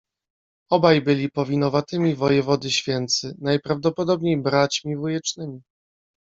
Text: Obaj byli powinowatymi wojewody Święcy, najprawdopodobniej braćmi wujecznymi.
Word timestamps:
Obaj 0.71 0.99
byli 1.01 1.29
powinowatymi 1.29 2.15
wojewody 2.15 2.71
Święcy, 2.71 3.35
najprawdopodobniej 3.41 4.41
braćmi 4.41 4.97
wujecznymi. 4.97 5.61